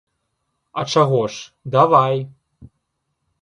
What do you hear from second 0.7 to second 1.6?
А чаго ж,